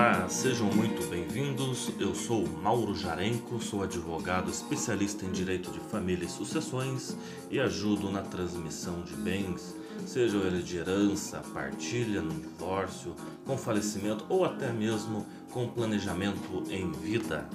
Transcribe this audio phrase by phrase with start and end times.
[0.00, 1.90] Olá, sejam muito bem-vindos.
[2.00, 7.14] Eu sou Mauro Jarenco, sou advogado especialista em direito de família e sucessões
[7.50, 9.76] e ajudo na transmissão de bens,
[10.06, 13.14] seja ele de herança, partilha, no divórcio,
[13.44, 17.46] com falecimento ou até mesmo com planejamento em vida.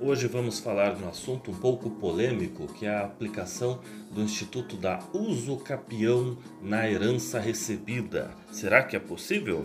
[0.00, 3.78] Hoje vamos falar de um assunto um pouco polêmico, que é a aplicação
[4.10, 8.32] do Instituto da Uso Capião na herança recebida.
[8.50, 9.64] Será que é possível?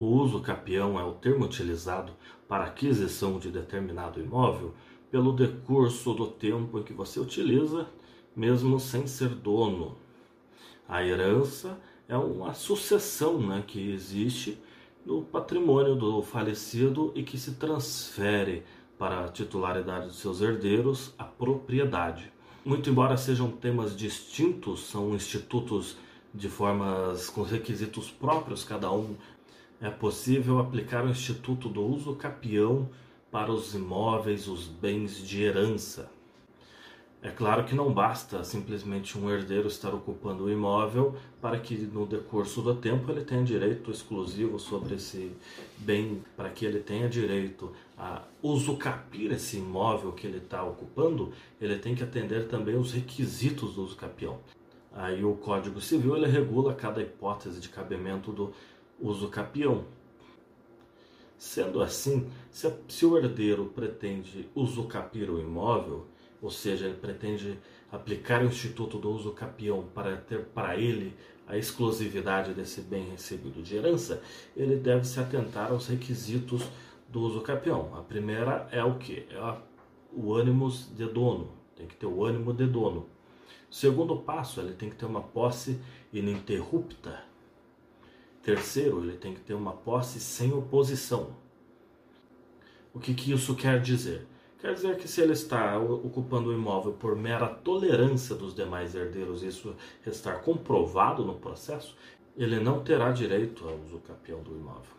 [0.00, 2.12] O uso capião é o termo utilizado
[2.46, 4.72] para aquisição de determinado imóvel
[5.10, 7.84] pelo decurso do tempo em que você utiliza,
[8.36, 9.96] mesmo sem ser dono.
[10.88, 11.76] A herança
[12.08, 14.56] é uma sucessão né, que existe
[15.04, 18.62] no patrimônio do falecido e que se transfere
[18.96, 22.32] para a titularidade dos seus herdeiros a propriedade.
[22.64, 25.96] Muito embora sejam temas distintos, são institutos
[26.32, 29.16] de formas com requisitos próprios, cada um
[29.80, 32.88] é possível aplicar o Instituto do Uso Capião
[33.30, 36.10] para os imóveis, os bens de herança.
[37.20, 42.06] É claro que não basta simplesmente um herdeiro estar ocupando o imóvel para que no
[42.06, 45.32] decurso do tempo ele tenha direito exclusivo sobre esse
[45.78, 51.76] bem, para que ele tenha direito a usucapir esse imóvel que ele está ocupando, ele
[51.78, 54.38] tem que atender também os requisitos do usucapião.
[54.92, 58.52] Aí o Código Civil ele regula cada hipótese de cabimento do
[59.00, 59.84] uso capião.
[61.36, 66.06] Sendo assim, se, se o herdeiro pretende usucapir o imóvel,
[66.42, 67.58] ou seja, ele pretende
[67.90, 71.14] aplicar o instituto do uso capião para ter para ele
[71.46, 74.22] a exclusividade desse bem recebido de herança,
[74.54, 76.62] ele deve se atentar aos requisitos
[77.08, 77.96] do uso capião.
[77.96, 79.26] A primeira é o que?
[79.30, 79.56] É
[80.12, 83.06] o ânimos de dono, tem que ter o ânimo de dono.
[83.70, 85.80] O segundo passo, ele tem que ter uma posse
[86.12, 87.28] ininterrupta
[88.48, 91.36] Terceiro, ele tem que ter uma posse sem oposição.
[92.94, 94.26] O que, que isso quer dizer?
[94.58, 99.42] Quer dizer que se ele está ocupando o imóvel por mera tolerância dos demais herdeiros,
[99.42, 101.94] isso estar comprovado no processo,
[102.38, 104.96] ele não terá direito ao uso capião do imóvel.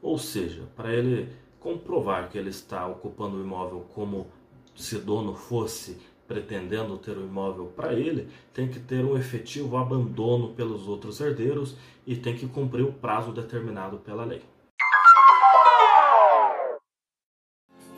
[0.00, 1.28] Ou seja, para ele
[1.60, 4.28] comprovar que ele está ocupando o imóvel como
[4.74, 10.54] se dono fosse pretendendo ter o imóvel para ele, tem que ter um efetivo abandono
[10.54, 11.76] pelos outros herdeiros
[12.06, 14.42] e tem que cumprir o prazo determinado pela lei.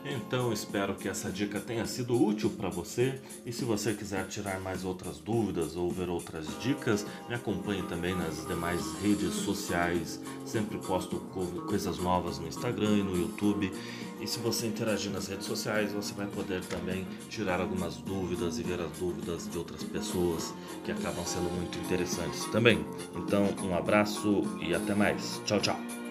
[0.08, 4.60] Então espero que essa dica tenha sido útil para você e se você quiser tirar
[4.60, 10.20] mais outras dúvidas ou ver outras dicas, me acompanhe também nas demais redes sociais.
[10.44, 11.18] Sempre posto
[11.66, 13.72] coisas novas no Instagram e no YouTube.
[14.20, 18.62] E se você interagir nas redes sociais, você vai poder também tirar algumas dúvidas e
[18.62, 22.84] ver as dúvidas de outras pessoas que acabam sendo muito interessantes também.
[23.14, 25.42] Então, um abraço e até mais.
[25.44, 26.05] Tchau, tchau.